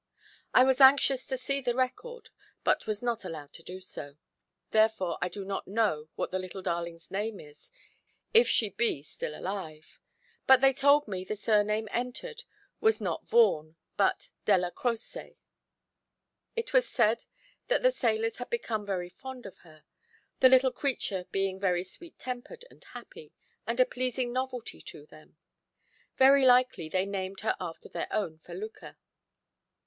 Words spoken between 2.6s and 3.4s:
but was not